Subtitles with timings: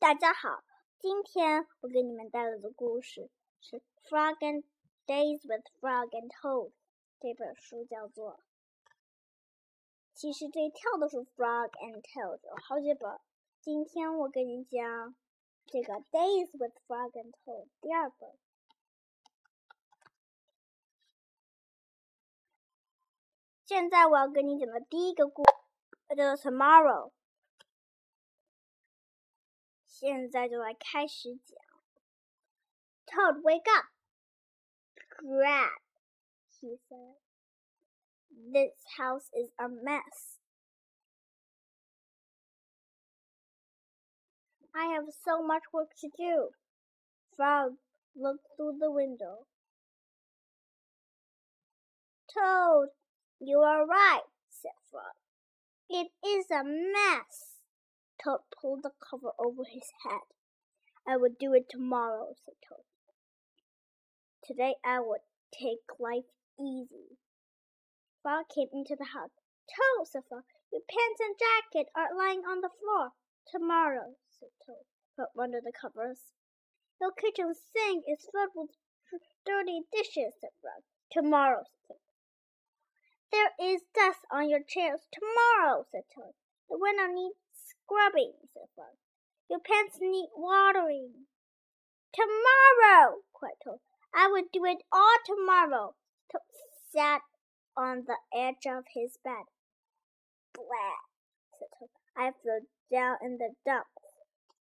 [0.00, 0.64] 大家好，
[0.98, 3.76] 今天我给你们带来的故事是
[4.08, 4.64] 《Frog and
[5.06, 6.68] Days with Frog and Toad》。
[7.20, 8.40] 这本书叫做……
[10.14, 13.20] 其实这一跳都是《Frog and Toad》，有好几本。
[13.60, 15.14] 今天我给你讲
[15.66, 18.30] 这个《Days with Frog and Toad》第二本。
[23.66, 27.10] 现在我要跟你讲的第一个故事叫做《Tomorrow》。
[29.99, 31.57] 现在就来开始讲。
[33.07, 33.85] Toad, wake up!
[35.09, 35.81] Crap,
[36.59, 37.15] he said.
[38.29, 40.39] This house is a mess.
[44.75, 46.49] I have so much work to do.
[47.35, 47.77] Frog
[48.15, 49.45] looked through the window.
[52.27, 52.89] Toad,
[53.39, 55.15] you are right, said Frog.
[55.89, 57.58] It is a mess.
[58.22, 60.28] Toad pulled the cover over his head.
[61.06, 62.84] I will do it tomorrow, said Toad.
[64.44, 66.28] Today I will take life
[66.60, 67.16] easy.
[68.22, 69.32] Frog came into the house.
[69.68, 73.12] Toad, said Frog, your pants and jacket are lying on the floor.
[73.46, 74.84] Tomorrow, said Toad,
[75.16, 76.34] put under the covers.
[77.00, 78.70] Your kitchen sink is filled with
[79.46, 80.82] dirty dishes, said Frog.
[81.10, 82.00] Tomorrow, said Toad.
[83.32, 85.06] There is dust on your chairs.
[85.10, 86.34] Tomorrow, said Toad.
[86.68, 88.94] The window needs scrubbing, said Frog.
[89.48, 91.26] Your pants need watering.
[92.12, 93.80] Tomorrow, cried Toad.
[94.14, 95.94] I will do it all tomorrow.
[96.30, 96.42] Toad
[96.92, 97.22] sat
[97.76, 99.46] on the edge of his bed.
[100.54, 101.06] Blah,
[101.58, 101.88] said Toad.
[102.16, 103.88] I fell down in the dumps.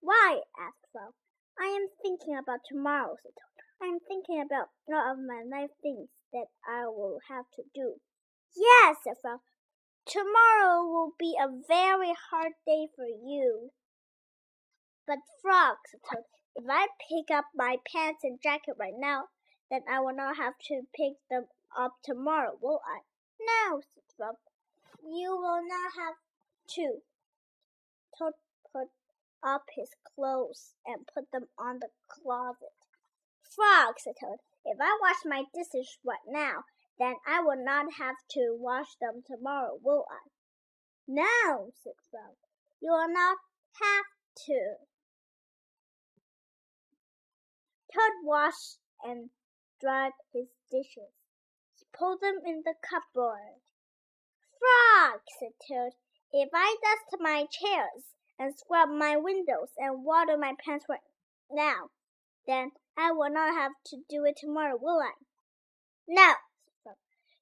[0.00, 0.42] Why?
[0.58, 1.14] asked Frog.
[1.58, 3.52] I am thinking about tomorrow, said Toad.
[3.82, 8.00] I am thinking about all of my life things that I will have to do.
[8.56, 9.40] Yes, said Frog.
[10.06, 13.70] Tomorrow will be a very hard day for you.
[15.06, 19.28] But Frog, said if I pick up my pants and jacket right now,
[19.70, 23.00] then I will not have to pick them up tomorrow, will I?
[23.40, 24.36] No, said Frog.
[25.02, 26.16] You will not have
[26.76, 27.02] to.
[28.18, 28.34] Toad
[28.70, 28.88] put
[29.42, 32.74] up his clothes and put them on the closet.
[33.42, 36.64] Frog, said Toad, if I wash my dishes right now,
[37.02, 40.30] then I will not have to wash them tomorrow, will I?
[41.08, 42.36] No, said Frog.
[42.80, 43.38] You will not
[43.80, 44.04] have
[44.46, 44.74] to.
[47.92, 49.30] Toad washed and
[49.80, 51.10] dried his dishes.
[51.74, 53.62] He put them in the cupboard.
[54.60, 55.94] Frog, said Toad,
[56.32, 61.00] if I dust my chairs and scrub my windows and water my pants right
[61.50, 61.90] now,
[62.46, 65.14] then I will not have to do it tomorrow, will I?
[66.06, 66.34] No,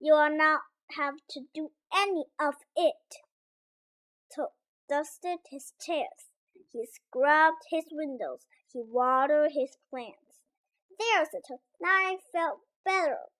[0.00, 0.62] you will not
[0.96, 3.22] have to do any of it.
[4.34, 4.48] Toad
[4.88, 6.30] dusted his chairs.
[6.72, 8.46] He scrubbed his windows.
[8.72, 10.42] He watered his plants.
[10.98, 11.60] There, said Toad.
[11.80, 13.30] Now I felt better.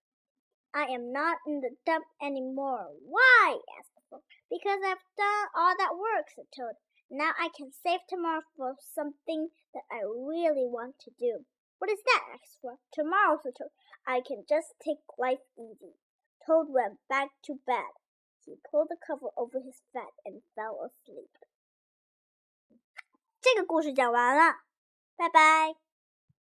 [0.73, 2.91] I am not in the dump any more.
[3.01, 3.59] Why?
[3.79, 4.23] asked the frog.
[4.51, 6.75] Because I've done all that work, said Toad.
[7.11, 11.45] Now I can save tomorrow for something that I really want to do.
[11.79, 12.23] What is that?
[12.35, 12.79] asked Frog.
[12.93, 13.71] Tomorrow, said Toad.
[14.07, 15.95] I can just take life easy.
[16.46, 17.94] Toad went back to bed.
[18.46, 21.30] He pulled the cover over his bed and fell asleep.
[23.42, 24.64] 这个故事讲完了，
[25.16, 25.83] 拜拜。